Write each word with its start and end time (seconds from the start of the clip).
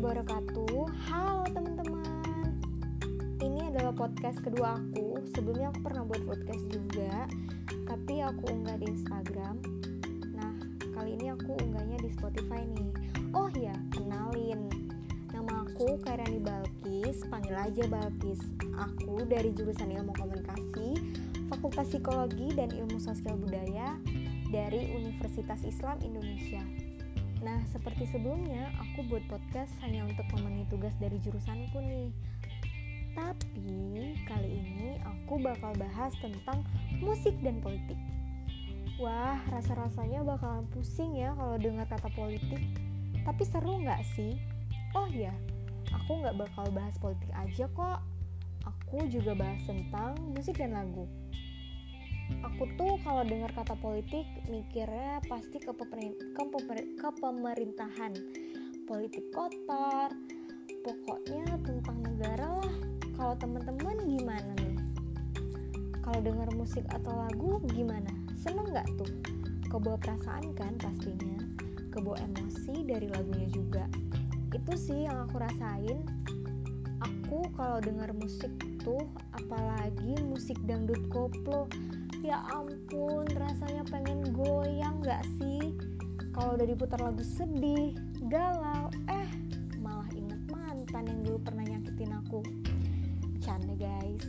wabarakatuh. 0.00 0.88
Halo 1.12 1.44
teman-teman. 1.52 2.56
Ini 3.36 3.68
adalah 3.68 3.92
podcast 3.92 4.40
kedua 4.40 4.80
aku. 4.80 5.20
Sebelumnya 5.36 5.68
aku 5.76 5.92
pernah 5.92 6.08
buat 6.08 6.24
podcast 6.24 6.64
juga 6.72 7.28
Tapi 7.84 8.24
aku 8.24 8.48
unggah 8.48 8.80
di 8.80 8.88
Instagram. 8.96 9.60
Nah 10.32 10.56
kali 10.96 11.20
ini 11.20 11.36
aku 11.36 11.52
unggahnya 11.52 12.00
di 12.00 12.08
Spotify 12.16 12.64
nih. 12.80 12.90
Oh 13.36 13.52
ya 13.52 13.76
kenalin. 13.92 14.72
Nama 15.36 15.68
aku 15.68 16.00
Kairani 16.00 16.40
Balkis 16.40 17.20
Panggil 17.28 17.60
aja 17.60 17.84
Balkis. 17.84 18.40
Aku 18.80 19.20
dari 19.28 19.52
jurusan 19.52 19.92
ilmu 19.92 20.16
komunikasi 20.16 20.96
Fakultas 21.52 21.92
Psikologi 21.92 22.48
dan 22.56 22.72
Ilmu 22.72 22.96
Sosial 22.96 23.36
Budaya 23.36 24.00
Dari 24.48 24.96
Universitas 24.96 25.60
Islam 25.68 26.00
Indonesia 26.00 26.89
Nah, 27.40 27.56
seperti 27.72 28.04
sebelumnya, 28.04 28.68
aku 28.76 29.00
buat 29.08 29.24
podcast 29.24 29.72
hanya 29.80 30.04
untuk 30.04 30.28
memenuhi 30.36 30.68
tugas 30.68 30.92
dari 31.00 31.16
jurusanku 31.24 31.80
nih. 31.80 32.12
Tapi 33.16 34.12
kali 34.28 34.60
ini 34.60 35.00
aku 35.02 35.40
bakal 35.40 35.72
bahas 35.80 36.12
tentang 36.20 36.60
musik 37.00 37.32
dan 37.40 37.64
politik. 37.64 37.96
Wah, 39.00 39.40
rasa-rasanya 39.48 40.20
bakalan 40.20 40.68
pusing 40.68 41.16
ya 41.16 41.32
kalau 41.32 41.56
dengar 41.56 41.88
kata 41.88 42.12
politik. 42.12 42.60
Tapi 43.24 43.42
seru 43.48 43.80
nggak 43.80 44.04
sih? 44.12 44.36
Oh 44.92 45.08
ya, 45.08 45.32
aku 45.96 46.20
nggak 46.20 46.36
bakal 46.36 46.68
bahas 46.76 46.92
politik 47.00 47.32
aja 47.32 47.64
kok. 47.72 48.04
Aku 48.68 49.08
juga 49.08 49.32
bahas 49.32 49.64
tentang 49.64 50.12
musik 50.36 50.60
dan 50.60 50.76
lagu 50.76 51.08
aku 52.60 52.64
tuh 52.76 52.94
kalau 53.02 53.24
dengar 53.24 53.50
kata 53.56 53.72
politik 53.80 54.28
mikirnya 54.48 55.24
pasti 55.28 55.56
ke, 55.56 55.72
ke, 55.72 56.46
ke 56.96 57.08
pemerintahan. 57.20 58.12
Politik 58.84 59.30
kotor 59.32 60.12
pokoknya 60.84 61.44
tentang 61.64 61.98
negara 62.04 62.60
lah. 62.60 62.74
Kalau 63.16 63.34
teman-teman 63.36 63.96
gimana 64.08 64.52
nih? 64.60 64.76
Kalau 66.00 66.20
dengar 66.24 66.48
musik 66.56 66.84
atau 66.88 67.12
lagu 67.12 67.60
gimana? 67.70 68.08
Seneng 68.36 68.72
nggak 68.72 68.88
tuh? 68.96 69.12
Kebawa 69.68 70.00
perasaan 70.00 70.50
kan 70.56 70.74
pastinya. 70.80 71.38
Kebawa 71.92 72.16
emosi 72.24 72.82
dari 72.88 73.06
lagunya 73.12 73.48
juga. 73.52 73.84
Itu 74.50 74.74
sih 74.74 75.06
yang 75.06 75.28
aku 75.28 75.36
rasain. 75.38 76.02
Aku 77.00 77.46
kalau 77.54 77.78
dengar 77.78 78.10
musik 78.16 78.50
tuh 78.82 79.04
apalagi 79.36 80.18
musik 80.24 80.56
dangdut 80.64 81.00
koplo 81.12 81.68
ya 82.20 82.44
ampun 82.52 83.24
rasanya 83.32 83.84
pengen 83.88 84.28
goyang 84.36 85.00
gak 85.00 85.24
sih? 85.40 85.72
Kalau 86.36 86.54
udah 86.54 86.68
diputar 86.68 87.00
lagu 87.00 87.24
sedih 87.24 87.96
galau 88.28 88.92
eh 89.08 89.28
malah 89.80 90.06
inget 90.12 90.40
mantan 90.52 91.04
yang 91.08 91.20
dulu 91.24 91.38
pernah 91.40 91.64
nyakitin 91.64 92.12
aku. 92.20 92.40
Canda 93.40 93.74
guys. 93.74 94.24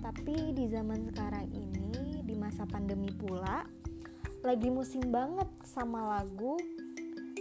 Tapi 0.00 0.56
di 0.56 0.64
zaman 0.72 1.04
sekarang 1.12 1.52
ini 1.52 2.24
di 2.24 2.34
masa 2.34 2.64
pandemi 2.64 3.12
pula 3.12 3.62
lagi 4.40 4.72
musim 4.72 5.04
banget 5.12 5.46
sama 5.68 6.16
lagu 6.16 6.56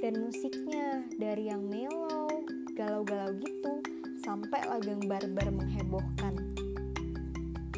dan 0.03 0.19
musiknya. 0.19 1.07
Dari 1.15 1.47
yang 1.47 1.63
mellow 1.63 2.27
galau-galau 2.75 3.31
gitu 3.39 3.73
sampai 4.19 4.67
lagu 4.67 4.87
yang 4.91 5.03
barbar 5.07 5.47
menghebohkan 5.47 6.48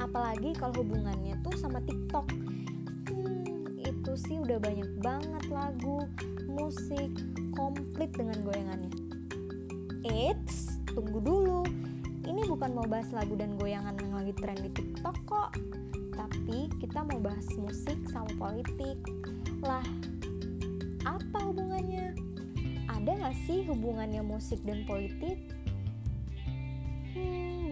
apalagi 0.01 0.57
kalau 0.57 0.81
hubungannya 0.81 1.37
tuh 1.45 1.53
sama 1.61 1.77
TikTok. 1.85 2.25
Hmm, 3.13 3.77
itu 3.77 4.11
sih 4.17 4.41
udah 4.41 4.57
banyak 4.57 4.89
banget 5.05 5.45
lagu 5.53 6.09
musik 6.49 7.13
komplit 7.53 8.09
dengan 8.17 8.41
goyangannya. 8.41 8.91
Eits, 10.09 10.81
tunggu 10.89 11.21
dulu. 11.21 11.61
Ini 12.25 12.41
bukan 12.49 12.73
mau 12.73 12.85
bahas 12.89 13.09
lagu 13.13 13.37
dan 13.37 13.53
goyangan 13.57 13.93
yang 14.01 14.13
lagi 14.17 14.33
tren 14.41 14.57
di 14.57 14.69
TikTok 14.73 15.17
kok. 15.29 15.51
Tapi 16.17 16.69
kita 16.81 17.05
mau 17.05 17.21
bahas 17.21 17.45
musik 17.57 17.97
sama 18.09 18.29
politik. 18.41 18.97
Lah 19.61 19.85
apa 21.05 21.37
hubungannya? 21.45 22.17
Ada 22.89 23.17
gak 23.17 23.37
sih 23.45 23.65
hubungannya 23.65 24.21
musik 24.21 24.61
dan 24.65 24.85
politik 24.85 25.60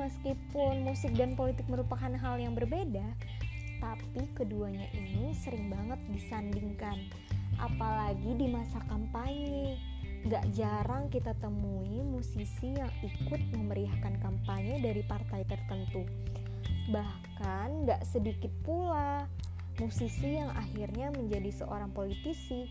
meskipun 0.09 0.81
musik 0.81 1.13
dan 1.13 1.37
politik 1.37 1.69
merupakan 1.69 2.09
hal 2.09 2.41
yang 2.41 2.57
berbeda, 2.57 3.05
tapi 3.77 4.25
keduanya 4.33 4.89
ini 4.97 5.37
sering 5.37 5.69
banget 5.69 6.01
disandingkan. 6.09 6.97
Apalagi 7.61 8.33
di 8.33 8.49
masa 8.49 8.81
kampanye, 8.89 9.77
gak 10.25 10.49
jarang 10.57 11.07
kita 11.13 11.37
temui 11.37 12.01
musisi 12.01 12.73
yang 12.73 12.89
ikut 13.05 13.41
memeriahkan 13.53 14.17
kampanye 14.19 14.81
dari 14.81 15.05
partai 15.05 15.45
tertentu. 15.45 16.03
Bahkan 16.89 17.85
gak 17.85 18.01
sedikit 18.09 18.51
pula 18.65 19.29
musisi 19.77 20.41
yang 20.41 20.49
akhirnya 20.57 21.13
menjadi 21.13 21.63
seorang 21.63 21.93
politisi 21.93 22.67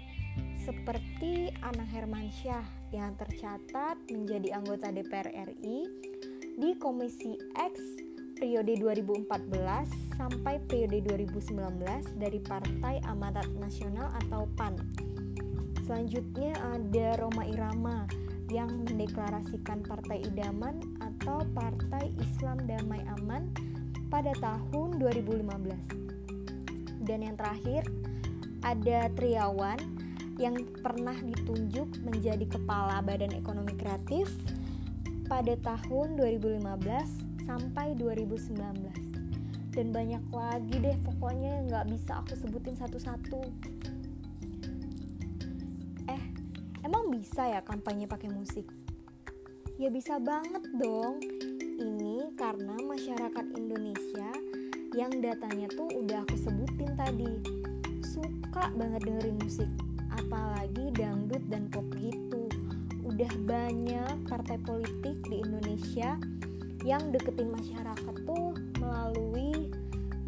seperti 0.66 1.54
Anang 1.64 1.88
Hermansyah 1.88 2.92
yang 2.92 3.16
tercatat 3.16 3.96
menjadi 4.12 4.60
anggota 4.60 4.92
DPR 4.92 5.32
RI 5.32 5.78
di 6.58 6.74
Komisi 6.74 7.38
X 7.54 8.02
periode 8.34 8.74
2014 8.82 9.30
sampai 10.18 10.58
periode 10.66 11.06
2019 11.06 11.54
dari 12.18 12.42
Partai 12.42 12.98
Amanat 13.06 13.46
Nasional 13.62 14.10
atau 14.26 14.50
PAN. 14.58 14.74
Selanjutnya 15.86 16.58
ada 16.74 17.14
Roma 17.22 17.46
Irama 17.46 18.10
yang 18.50 18.74
mendeklarasikan 18.90 19.86
Partai 19.86 20.26
Idaman 20.26 20.82
atau 20.98 21.46
Partai 21.54 22.10
Islam 22.18 22.58
Damai 22.66 23.06
Aman 23.06 23.54
pada 24.10 24.34
tahun 24.42 24.98
2015. 24.98 27.06
Dan 27.06 27.22
yang 27.22 27.38
terakhir 27.38 27.86
ada 28.66 29.06
Triawan 29.14 29.78
yang 30.42 30.58
pernah 30.82 31.14
ditunjuk 31.22 32.02
menjadi 32.02 32.50
kepala 32.50 32.98
Badan 33.06 33.38
Ekonomi 33.38 33.78
Kreatif 33.78 34.26
pada 35.28 35.52
tahun 35.60 36.16
2015 36.16 37.44
sampai 37.44 37.92
2019 38.00 38.58
dan 39.76 39.86
banyak 39.92 40.24
lagi 40.32 40.74
deh 40.80 40.96
pokoknya 41.04 41.60
yang 41.60 41.64
nggak 41.68 41.86
bisa 41.92 42.18
aku 42.24 42.34
sebutin 42.34 42.74
satu-satu. 42.74 43.40
Eh 46.08 46.22
emang 46.82 47.12
bisa 47.12 47.46
ya 47.46 47.60
kampanye 47.62 48.08
pakai 48.08 48.32
musik? 48.32 48.66
Ya 49.76 49.92
bisa 49.92 50.18
banget 50.18 50.64
dong. 50.80 51.22
Ini 51.78 52.34
karena 52.34 52.74
masyarakat 52.74 53.46
Indonesia 53.54 54.34
yang 54.98 55.12
datanya 55.22 55.70
tuh 55.70 55.86
udah 55.94 56.26
aku 56.26 56.34
sebutin 56.40 56.90
tadi. 56.98 57.30
Suka 58.02 58.72
banget 58.74 59.06
dengerin 59.06 59.38
musik 59.38 59.70
apalagi 60.10 60.90
dangdut 60.98 61.44
dan 61.46 61.70
pop 61.70 61.86
gitu 62.02 62.27
udah 63.18 63.34
banyak 63.50 64.14
partai 64.30 64.62
politik 64.62 65.18
di 65.26 65.42
Indonesia 65.42 66.14
yang 66.86 67.10
deketin 67.10 67.50
masyarakat 67.50 68.14
tuh 68.22 68.54
melalui 68.78 69.74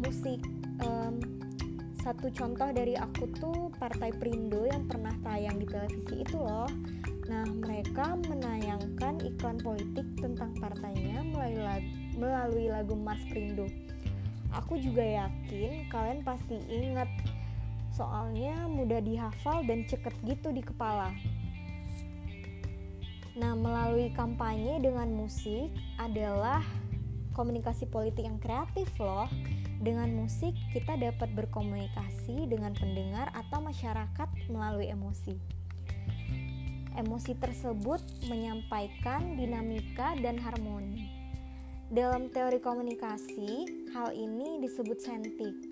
musik 0.03 0.43
um, 0.83 1.15
satu 2.03 2.27
contoh 2.35 2.67
dari 2.75 2.99
aku 2.99 3.31
tuh 3.39 3.71
partai 3.79 4.11
Prindo 4.11 4.67
yang 4.67 4.83
pernah 4.91 5.15
tayang 5.23 5.55
di 5.55 5.71
televisi 5.71 6.27
itu 6.27 6.35
loh. 6.35 6.67
Nah 7.31 7.47
mereka 7.47 8.19
menayangkan 8.27 9.23
iklan 9.23 9.55
politik 9.63 10.03
tentang 10.19 10.51
partainya 10.59 11.23
melalui 11.23 11.63
lagu, 11.63 11.89
melalui 12.19 12.67
lagu 12.67 12.93
Mars 12.99 13.23
Prindo 13.31 13.71
aku 14.51 14.75
juga 14.79 15.03
yakin 15.03 15.87
kalian 15.87 16.19
pasti 16.27 16.59
inget 16.67 17.07
soalnya 17.91 18.67
mudah 18.67 18.99
dihafal 19.03 19.63
dan 19.67 19.83
ceket 19.87 20.15
gitu 20.27 20.51
di 20.51 20.63
kepala 20.63 21.11
Nah, 23.31 23.55
melalui 23.55 24.11
kampanye 24.11 24.83
dengan 24.83 25.07
musik 25.15 25.71
adalah 25.95 26.59
komunikasi 27.31 27.87
politik 27.87 28.27
yang 28.27 28.39
kreatif 28.43 28.91
loh. 28.99 29.31
Dengan 29.81 30.13
musik 30.13 30.53
kita 30.75 30.99
dapat 30.99 31.31
berkomunikasi 31.33 32.45
dengan 32.45 32.75
pendengar 32.77 33.31
atau 33.33 33.63
masyarakat 33.63 34.29
melalui 34.51 34.91
emosi. 34.91 35.39
Emosi 36.91 37.33
tersebut 37.39 38.03
menyampaikan 38.27 39.39
dinamika 39.39 40.13
dan 40.19 40.35
harmoni. 40.37 41.07
Dalam 41.87 42.27
teori 42.29 42.59
komunikasi, 42.59 43.67
hal 43.95 44.11
ini 44.11 44.59
disebut 44.59 44.99
sentik. 44.99 45.70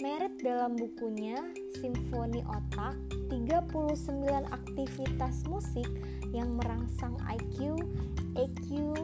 Merit 0.00 0.40
dalam 0.40 0.80
bukunya 0.80 1.36
Simfoni 1.76 2.40
Otak 2.48 2.96
39 3.28 4.08
aktivitas 4.48 5.44
musik 5.44 5.84
yang 6.32 6.56
merangsang 6.56 7.20
IQ, 7.28 7.76
EQ, 8.32 8.96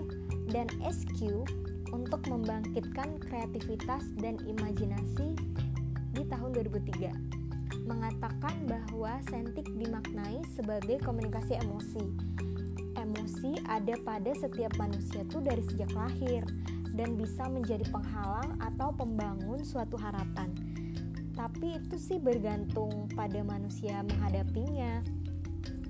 dan 0.49 0.65
SQ 0.81 1.45
untuk 1.93 2.25
membangkitkan 2.33 3.21
kreativitas 3.21 4.09
dan 4.25 4.41
imajinasi 4.49 5.37
di 6.17 6.25
tahun 6.33 6.65
2003 6.65 7.85
mengatakan 7.85 8.57
bahwa 8.65 9.21
sentik 9.29 9.69
dimaknai 9.77 10.41
sebagai 10.57 10.97
komunikasi 11.05 11.61
emosi. 11.61 12.05
emosi 12.97 13.61
ada 13.69 14.01
pada 14.01 14.33
setiap 14.33 14.73
manusia 14.81 15.29
tuh 15.29 15.45
dari 15.45 15.61
sejak 15.61 15.93
lahir 15.93 16.41
dan 16.97 17.21
bisa 17.21 17.45
menjadi 17.53 17.85
penghalang 17.93 18.57
atau 18.65 18.89
pembangun 18.97 19.61
suatu 19.61 20.01
harapan. 20.01 20.76
Tapi 21.37 21.77
itu 21.77 21.97
sih 22.01 22.17
bergantung 22.17 23.13
pada 23.13 23.45
manusia 23.45 24.01
menghadapinya. 24.03 25.05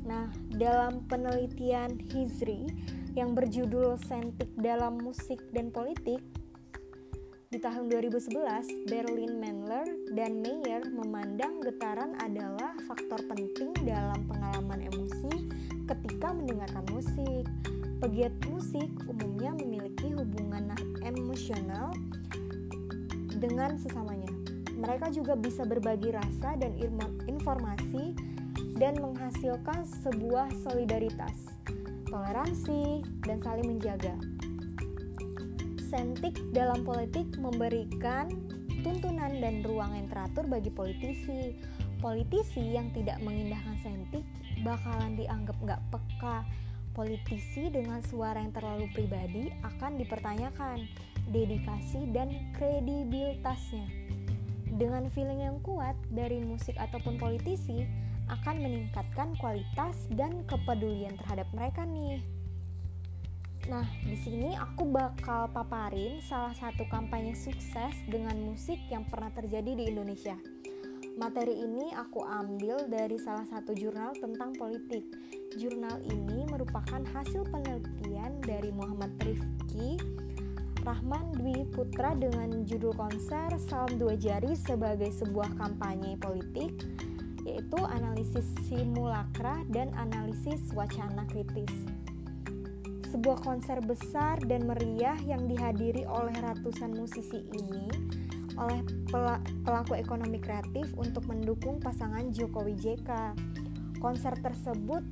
Nah, 0.02 0.26
dalam 0.50 1.06
penelitian 1.06 1.98
Hizri 2.10 2.66
yang 3.14 3.32
berjudul 3.32 3.96
Sentik 4.04 4.50
dalam 4.58 4.98
Musik 4.98 5.38
dan 5.54 5.70
Politik, 5.70 6.20
di 7.46 7.62
tahun 7.62 7.87
2011, 7.88 8.90
Berlin 8.90 9.38
Mandler 9.38 9.87
dan 10.19 10.43
Meyer 10.43 10.82
memandang 10.90 11.62
getaran 11.62 12.19
adalah 12.19 12.75
faktor 12.90 13.22
penting 13.31 13.70
dalam 13.87 14.26
pengalaman 14.26 14.82
emosi 14.90 15.46
ketika 15.87 16.34
mendengarkan 16.34 16.82
musik. 16.90 17.46
Pegiat 18.02 18.34
musik 18.50 18.90
umumnya 19.08 19.56
memiliki 19.62 20.10
hubungan 20.12 20.75
emosional 21.06 21.94
dengan 23.38 23.78
sesamanya. 23.78 24.25
Mereka 24.76 25.08
juga 25.08 25.32
bisa 25.40 25.64
berbagi 25.64 26.12
rasa 26.12 26.52
dan 26.61 26.76
informasi 27.25 28.12
dan 28.76 29.00
menghasilkan 29.00 29.88
sebuah 30.05 30.52
solidaritas, 30.69 31.49
toleransi, 32.12 33.00
dan 33.25 33.40
saling 33.40 33.76
menjaga. 33.76 34.12
Sentik 35.88 36.37
dalam 36.52 36.84
politik 36.84 37.25
memberikan 37.40 38.28
tuntunan 38.84 39.32
dan 39.40 39.64
ruang 39.64 39.96
yang 39.96 40.06
teratur 40.12 40.44
bagi 40.44 40.69
politisi. 40.69 41.56
Politisi 41.96 42.76
yang 42.76 42.93
tidak 42.93 43.17
mengindahkan 43.25 43.81
sentik 43.81 44.23
bakalan 44.61 45.17
dianggap 45.17 45.56
nggak 45.64 45.81
peka. 45.88 46.44
Politisi 46.93 47.69
dengan 47.73 48.00
suara 48.05 48.40
yang 48.40 48.52
terlalu 48.52 48.88
pribadi 48.93 49.52
akan 49.64 50.00
dipertanyakan 50.00 50.84
dedikasi 51.28 52.08
dan 52.12 52.32
kredibilitasnya. 52.56 53.88
Dengan 54.76 55.08
feeling 55.08 55.40
yang 55.40 55.56
kuat 55.64 55.96
dari 56.12 56.44
musik 56.44 56.76
ataupun 56.76 57.17
politisi 57.17 57.88
akan 58.28 58.61
meningkatkan 58.61 59.32
kualitas 59.40 60.05
dan 60.12 60.44
kepedulian 60.44 61.17
terhadap 61.17 61.49
mereka 61.56 61.88
nih. 61.88 62.20
Nah, 63.73 63.88
di 64.05 64.14
sini 64.20 64.52
aku 64.52 64.84
bakal 64.87 65.49
paparin 65.49 66.20
salah 66.23 66.52
satu 66.52 66.84
kampanye 66.93 67.32
sukses 67.32 67.96
dengan 68.06 68.37
musik 68.37 68.76
yang 68.93 69.08
pernah 69.08 69.32
terjadi 69.32 69.75
di 69.75 69.84
Indonesia. 69.90 70.37
Materi 71.17 71.56
ini 71.56 71.96
aku 71.96 72.20
ambil 72.28 72.84
dari 72.93 73.17
salah 73.17 73.49
satu 73.49 73.73
jurnal 73.73 74.12
tentang 74.20 74.52
politik. 74.61 75.08
Jurnal 75.56 76.05
ini 76.05 76.44
merupakan 76.52 77.00
hasil 77.17 77.49
penelitian 77.49 78.44
dari 78.44 78.69
Muhammad 78.76 79.17
Rifki 79.25 79.96
Rahman 80.87 81.35
Dwi 81.35 81.67
Putra 81.75 82.15
dengan 82.15 82.62
judul 82.62 82.94
konser 82.94 83.50
Salam 83.59 83.99
Dua 83.99 84.15
Jari 84.15 84.55
sebagai 84.55 85.11
sebuah 85.11 85.59
kampanye 85.59 86.15
politik 86.15 86.79
yaitu 87.43 87.83
analisis 87.91 88.47
simulakra 88.71 89.67
dan 89.75 89.91
analisis 89.99 90.62
wacana 90.79 91.27
kritis 91.27 91.75
sebuah 93.11 93.43
konser 93.43 93.83
besar 93.83 94.38
dan 94.47 94.62
meriah 94.71 95.19
yang 95.27 95.50
dihadiri 95.50 96.06
oleh 96.06 96.38
ratusan 96.38 96.94
musisi 96.94 97.43
ini 97.50 97.91
oleh 98.55 98.87
pelaku 99.67 99.99
ekonomi 99.99 100.38
kreatif 100.38 100.87
untuk 100.94 101.27
mendukung 101.27 101.83
pasangan 101.83 102.31
Jokowi 102.31 102.79
JK. 102.79 103.35
Konser 103.99 104.38
tersebut 104.38 105.03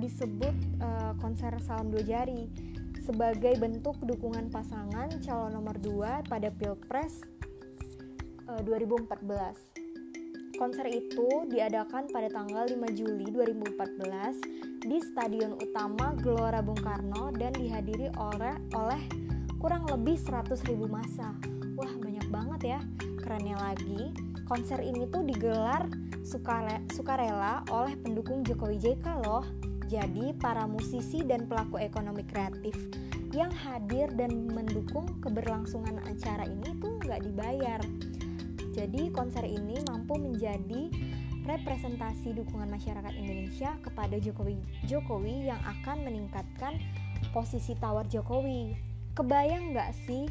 disebut 0.00 0.56
uh, 0.80 1.12
konser 1.20 1.52
Salam 1.60 1.92
Dua 1.92 2.00
Jari 2.00 2.69
sebagai 3.10 3.58
bentuk 3.58 3.98
dukungan 4.06 4.54
pasangan 4.54 5.10
calon 5.18 5.50
nomor 5.50 5.74
2 5.82 6.30
pada 6.30 6.46
Pilpres 6.54 7.26
uh, 8.46 8.62
2014. 8.62 10.54
Konser 10.54 10.86
itu 10.86 11.26
diadakan 11.50 12.06
pada 12.14 12.30
tanggal 12.30 12.70
5 12.70 12.78
Juli 12.94 13.26
2014 13.34 14.86
di 14.86 15.02
Stadion 15.02 15.58
Utama 15.58 16.14
Gelora 16.22 16.62
Bung 16.62 16.78
Karno 16.78 17.34
dan 17.34 17.50
dihadiri 17.58 18.14
oleh 18.14 18.54
oleh 18.78 19.02
kurang 19.58 19.90
lebih 19.90 20.14
100.000 20.14 20.70
masa. 20.86 21.34
Wah, 21.74 21.90
banyak 21.98 22.30
banget 22.30 22.78
ya. 22.78 22.80
Kerennya 23.26 23.58
lagi, 23.58 24.14
konser 24.46 24.86
ini 24.86 25.10
tuh 25.10 25.26
digelar 25.26 25.90
sukare, 26.22 26.86
sukarela 26.94 27.66
oleh 27.74 27.98
pendukung 27.98 28.46
Jokowi 28.46 28.78
JK 28.78 29.26
loh. 29.26 29.42
Jadi, 29.90 30.38
para 30.38 30.70
musisi 30.70 31.26
dan 31.26 31.50
pelaku 31.50 31.82
ekonomi 31.82 32.22
kreatif 32.22 32.78
yang 33.34 33.50
hadir 33.50 34.06
dan 34.14 34.46
mendukung 34.46 35.18
keberlangsungan 35.18 35.98
acara 36.06 36.46
ini 36.46 36.78
tuh 36.78 36.98
nggak 37.02 37.22
dibayar 37.26 37.82
jadi 38.70 39.10
konser 39.10 39.42
ini 39.44 39.82
mampu 39.90 40.14
menjadi 40.14 40.88
representasi 41.42 42.32
dukungan 42.38 42.70
masyarakat 42.70 43.12
Indonesia 43.18 43.74
kepada 43.82 44.16
Jokowi 44.22 44.56
Jokowi 44.86 45.50
yang 45.50 45.58
akan 45.66 46.06
meningkatkan 46.06 46.78
posisi 47.34 47.74
tawar 47.76 48.06
Jokowi. 48.06 48.78
Kebayang 49.18 49.74
nggak 49.74 49.90
sih 50.06 50.30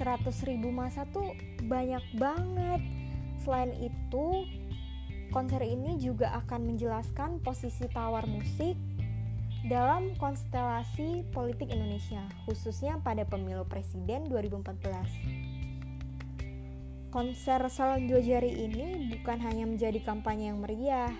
100 0.00 0.48
ribu 0.48 0.72
masa 0.72 1.04
tuh 1.12 1.36
banyak 1.68 2.02
banget. 2.16 2.80
Selain 3.44 3.70
itu, 3.78 4.48
konser 5.28 5.60
ini 5.64 6.00
juga 6.00 6.32
akan 6.44 6.74
menjelaskan 6.74 7.40
posisi 7.44 7.84
tawar 7.92 8.24
musik 8.24 8.76
dalam 9.68 10.16
konstelasi 10.16 11.28
politik 11.34 11.68
Indonesia, 11.68 12.24
khususnya 12.48 12.96
pada 13.04 13.28
pemilu 13.28 13.68
presiden 13.68 14.24
2014. 14.30 15.58
Konser 17.08 17.64
Salam 17.72 18.04
Dua 18.04 18.20
Jari 18.20 18.68
ini 18.68 19.16
bukan 19.16 19.40
hanya 19.40 19.64
menjadi 19.64 19.96
kampanye 20.04 20.52
yang 20.52 20.60
meriah, 20.60 21.12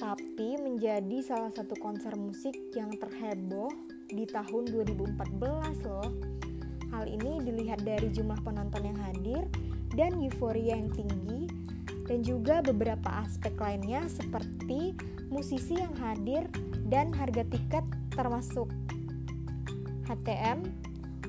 tapi 0.00 0.56
menjadi 0.60 1.20
salah 1.24 1.52
satu 1.52 1.76
konser 1.80 2.16
musik 2.16 2.56
yang 2.76 2.92
terheboh 2.96 3.68
di 4.08 4.24
tahun 4.28 4.68
2014 4.72 5.84
loh. 5.84 6.08
Hal 6.92 7.04
ini 7.08 7.40
dilihat 7.40 7.84
dari 7.84 8.12
jumlah 8.12 8.40
penonton 8.44 8.84
yang 8.84 8.98
hadir 9.00 9.42
dan 9.94 10.20
euforia 10.20 10.76
yang 10.76 10.90
tinggi 10.92 11.48
dan 12.04 12.20
juga 12.20 12.60
beberapa 12.60 13.24
aspek 13.24 13.56
lainnya 13.56 14.04
seperti 14.08 14.92
musisi 15.32 15.80
yang 15.80 15.92
hadir 15.96 16.48
dan 16.88 17.10
harga 17.16 17.44
tiket 17.48 17.84
termasuk 18.12 18.68
HTM. 20.06 20.68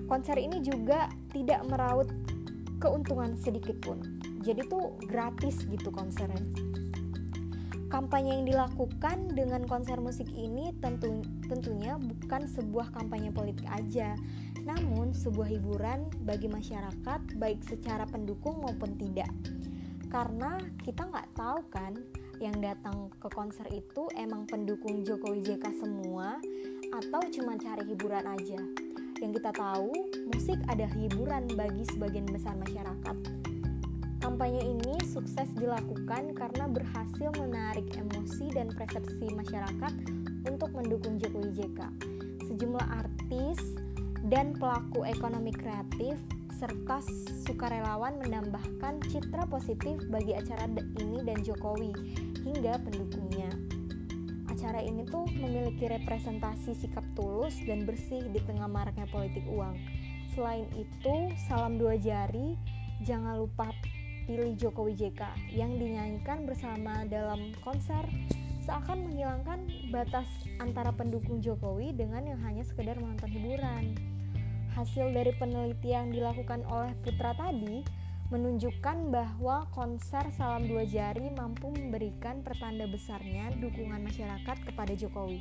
Konser 0.06 0.38
ini 0.38 0.62
juga 0.62 1.10
tidak 1.34 1.66
meraut 1.66 2.12
keuntungan 2.78 3.34
sedikit 3.40 3.80
pun. 3.82 3.98
Jadi 4.46 4.62
tuh 4.70 4.94
gratis 5.10 5.66
gitu 5.66 5.90
konsernya. 5.90 6.38
Kampanye 7.90 8.38
yang 8.38 8.46
dilakukan 8.46 9.34
dengan 9.34 9.64
konser 9.66 9.98
musik 10.04 10.28
ini 10.36 10.76
tentu 10.84 11.24
tentunya 11.48 11.96
bukan 11.98 12.46
sebuah 12.46 12.94
kampanye 12.94 13.32
politik 13.34 13.66
aja. 13.72 14.14
Namun 14.62 15.16
sebuah 15.16 15.50
hiburan 15.50 16.12
bagi 16.28 16.52
masyarakat 16.52 17.40
baik 17.40 17.64
secara 17.66 18.06
pendukung 18.06 18.62
maupun 18.62 18.94
tidak 19.00 19.32
karena 20.10 20.62
kita 20.82 21.06
nggak 21.08 21.30
tahu 21.38 21.60
kan 21.70 21.94
yang 22.44 22.56
datang 22.60 23.08
ke 23.18 23.28
konser 23.32 23.66
itu 23.72 24.12
emang 24.20 24.44
pendukung 24.46 25.02
Jokowi 25.08 25.44
JK 25.44 25.64
semua 25.80 26.40
atau 26.92 27.22
cuma 27.32 27.56
cari 27.56 27.84
hiburan 27.88 28.26
aja 28.28 28.60
yang 29.24 29.32
kita 29.32 29.56
tahu, 29.56 29.96
musik 30.36 30.60
adalah 30.68 30.92
hiburan 30.92 31.48
bagi 31.56 31.88
sebagian 31.88 32.28
besar 32.28 32.52
masyarakat. 32.60 33.16
Kampanye 34.20 34.76
ini 34.76 35.00
sukses 35.08 35.48
dilakukan 35.56 36.36
karena 36.36 36.68
berhasil 36.68 37.30
menarik 37.40 37.88
emosi 37.96 38.52
dan 38.52 38.68
persepsi 38.76 39.32
masyarakat 39.32 39.94
untuk 40.52 40.68
mendukung 40.76 41.16
Jokowi 41.16 41.56
JK. 41.56 41.80
Sejumlah 42.44 42.86
artis 42.92 43.60
dan 44.28 44.52
pelaku 44.60 45.08
ekonomi 45.08 45.56
kreatif 45.56 46.20
serta 46.56 47.04
sukarelawan 47.44 48.16
menambahkan 48.24 49.04
citra 49.12 49.44
positif 49.52 50.00
bagi 50.08 50.32
acara 50.32 50.72
ini 50.72 51.20
dan 51.28 51.44
Jokowi 51.44 51.92
hingga 52.48 52.80
pendukungnya 52.80 53.52
acara 54.48 54.80
ini 54.80 55.04
tuh 55.04 55.28
memiliki 55.36 55.92
representasi 55.92 56.80
sikap 56.80 57.04
tulus 57.14 57.60
dan 57.68 57.84
bersih 57.84 58.24
di 58.32 58.40
tengah 58.40 58.72
maraknya 58.72 59.06
politik 59.12 59.44
uang. 59.52 59.76
Selain 60.32 60.66
itu, 60.74 61.16
salam 61.46 61.76
dua 61.76 62.00
jari, 62.00 62.56
jangan 63.04 63.44
lupa 63.44 63.70
pilih 64.26 64.56
Jokowi 64.56 64.96
JK 64.96 65.22
yang 65.54 65.76
dinyanyikan 65.76 66.48
bersama 66.48 67.04
dalam 67.06 67.52
konser 67.62 68.08
seakan 68.66 69.06
menghilangkan 69.06 69.60
batas 69.94 70.26
antara 70.58 70.90
pendukung 70.90 71.44
Jokowi 71.44 71.94
dengan 71.94 72.26
yang 72.26 72.42
hanya 72.42 72.66
sekedar 72.66 72.98
menonton 72.98 73.30
hiburan. 73.30 74.15
Hasil 74.76 75.16
dari 75.16 75.32
penelitian 75.40 76.12
yang 76.12 76.12
dilakukan 76.12 76.68
oleh 76.68 76.92
Putra 77.00 77.32
tadi 77.32 77.80
menunjukkan 78.28 79.08
bahwa 79.08 79.64
konser 79.72 80.28
Salam 80.36 80.68
Dua 80.68 80.84
Jari 80.84 81.32
mampu 81.32 81.72
memberikan 81.72 82.44
pertanda 82.44 82.84
besarnya 82.84 83.56
dukungan 83.64 84.04
masyarakat 84.04 84.58
kepada 84.68 84.92
Jokowi. 84.92 85.40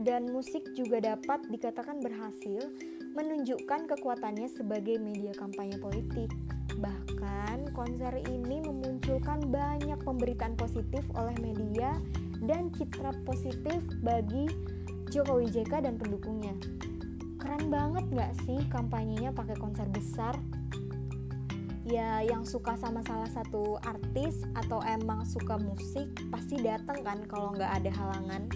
Dan 0.00 0.32
musik 0.32 0.64
juga 0.72 1.12
dapat 1.12 1.44
dikatakan 1.52 2.00
berhasil 2.00 2.72
menunjukkan 3.12 3.92
kekuatannya 3.92 4.48
sebagai 4.48 4.96
media 4.96 5.36
kampanye 5.36 5.76
politik. 5.76 6.32
Bahkan 6.80 7.76
konser 7.76 8.16
ini 8.16 8.64
memunculkan 8.64 9.44
banyak 9.52 10.00
pemberitaan 10.00 10.56
positif 10.56 11.04
oleh 11.20 11.36
media 11.44 12.00
dan 12.48 12.72
citra 12.72 13.12
positif 13.28 13.84
bagi 14.00 14.48
Jokowi 15.12 15.52
JK 15.52 15.84
dan 15.84 16.00
pendukungnya. 16.00 16.79
Keren 17.40 17.72
banget 17.72 18.04
gak 18.12 18.32
sih 18.44 18.60
kampanyenya 18.68 19.32
pakai 19.32 19.56
konser 19.56 19.88
besar? 19.88 20.36
ya 21.90 22.22
yang 22.22 22.46
suka 22.46 22.78
sama 22.78 23.02
salah 23.02 23.26
satu 23.26 23.74
artis 23.82 24.46
atau 24.54 24.78
emang 24.86 25.26
suka 25.26 25.58
musik 25.58 26.06
pasti 26.30 26.62
datang 26.62 27.02
kan 27.02 27.18
kalau 27.26 27.50
nggak 27.50 27.82
ada 27.82 27.90
halangan. 27.90 28.46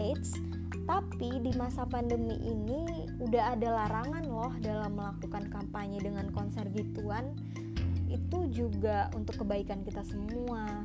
Eits, 0.00 0.40
tapi 0.88 1.40
di 1.44 1.52
masa 1.56 1.84
pandemi 1.84 2.36
ini 2.40 3.08
udah 3.20 3.56
ada 3.56 3.68
larangan 3.84 4.24
loh 4.24 4.52
dalam 4.64 4.96
melakukan 4.96 5.52
kampanye 5.52 6.00
dengan 6.00 6.32
konser 6.32 6.64
gituan. 6.72 7.36
Itu 8.08 8.48
juga 8.48 9.12
untuk 9.12 9.44
kebaikan 9.44 9.84
kita 9.84 10.00
semua 10.06 10.80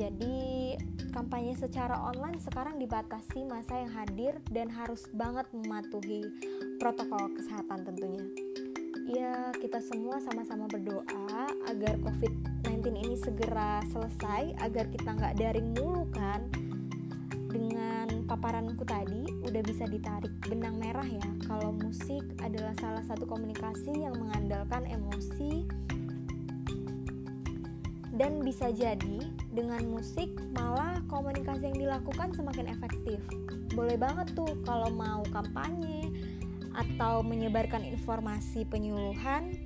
jadi 0.00 0.80
kampanye 1.12 1.52
secara 1.60 1.92
online 2.00 2.40
sekarang 2.40 2.80
dibatasi 2.80 3.44
masa 3.44 3.84
yang 3.84 3.92
hadir 3.92 4.32
dan 4.48 4.72
harus 4.72 5.04
banget 5.12 5.44
mematuhi 5.52 6.24
protokol 6.80 7.28
kesehatan 7.36 7.84
tentunya. 7.84 8.24
Ya 9.12 9.52
kita 9.60 9.84
semua 9.84 10.16
sama-sama 10.24 10.72
berdoa 10.72 11.52
agar 11.68 12.00
COVID-19 12.00 12.96
ini 12.96 13.16
segera 13.20 13.84
selesai 13.92 14.56
agar 14.64 14.88
kita 14.88 15.10
nggak 15.12 15.36
daring 15.36 15.68
mulu 15.76 16.08
kan. 16.16 16.48
Dengan 17.52 18.24
paparanku 18.24 18.86
tadi 18.88 19.28
udah 19.44 19.60
bisa 19.60 19.84
ditarik 19.84 20.32
benang 20.48 20.80
merah 20.80 21.04
ya 21.04 21.28
kalau 21.44 21.76
musik 21.76 22.24
adalah 22.40 22.72
salah 22.80 23.04
satu 23.04 23.28
komunikasi 23.28 24.06
yang 24.06 24.16
mengandalkan 24.16 24.86
dan 28.20 28.44
bisa 28.44 28.68
jadi 28.68 29.32
dengan 29.48 29.80
musik 29.88 30.28
malah 30.52 31.00
komunikasi 31.08 31.72
yang 31.72 31.88
dilakukan 31.88 32.36
semakin 32.36 32.68
efektif 32.68 33.24
boleh 33.72 33.96
banget 33.96 34.36
tuh 34.36 34.60
kalau 34.68 34.92
mau 34.92 35.24
kampanye 35.32 36.12
atau 36.74 37.24
menyebarkan 37.24 37.82
informasi 37.82 38.68
penyuluhan 38.68 39.56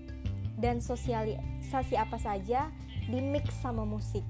dan 0.61 0.81
sosialisasi 0.81 1.99
apa 1.99 2.17
saja 2.17 2.71
di 3.05 3.21
mix 3.21 3.53
sama 3.61 3.85
musik. 3.85 4.25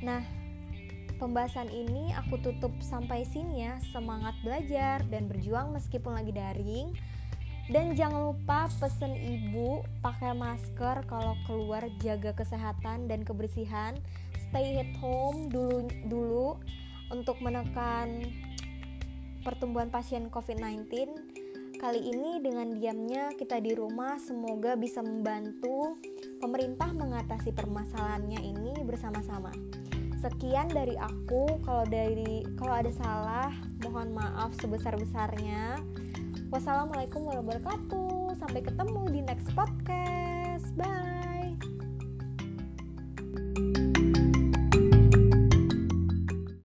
Nah, 0.00 0.24
pembahasan 1.20 1.68
ini 1.68 2.10
aku 2.16 2.40
tutup 2.40 2.72
sampai 2.80 3.22
sini 3.28 3.68
ya. 3.68 3.78
Semangat 3.92 4.34
belajar 4.40 5.04
dan 5.06 5.28
berjuang 5.28 5.76
meskipun 5.76 6.16
lagi 6.16 6.32
daring. 6.32 6.96
Dan 7.70 7.94
jangan 7.94 8.34
lupa 8.34 8.66
pesen 8.66 9.14
ibu 9.14 9.86
pakai 10.02 10.34
masker 10.34 11.06
kalau 11.06 11.38
keluar 11.46 11.86
jaga 12.02 12.34
kesehatan 12.34 13.06
dan 13.06 13.22
kebersihan. 13.22 13.94
Stay 14.50 14.82
at 14.82 14.90
home 14.98 15.46
dulu 15.46 15.86
dulu 16.10 16.48
untuk 17.14 17.38
menekan 17.38 18.26
pertumbuhan 19.46 19.86
pasien 19.86 20.26
COVID-19. 20.34 20.90
Kali 21.78 22.10
ini 22.10 22.42
dengan 22.42 22.74
diamnya 22.74 23.30
kita 23.38 23.62
di 23.62 23.72
rumah 23.72 24.18
semoga 24.18 24.74
bisa 24.74 25.00
membantu 25.00 25.96
pemerintah 26.42 26.90
mengatasi 26.90 27.54
permasalahannya 27.54 28.36
ini 28.36 28.82
bersama-sama. 28.82 29.54
Sekian 30.18 30.68
dari 30.68 30.98
aku. 30.98 31.62
Kalau 31.62 31.86
dari 31.86 32.44
kalau 32.58 32.74
ada 32.82 32.92
salah, 32.92 33.54
mohon 33.86 34.12
maaf 34.12 34.52
sebesar-besarnya. 34.58 35.80
Wassalamualaikum 36.50 37.30
warahmatullahi 37.30 37.62
wabarakatuh. 37.62 38.34
Sampai 38.42 38.60
ketemu 38.66 39.00
di 39.14 39.20
next 39.22 39.54
podcast. 39.54 40.66
Bye. 40.74 41.29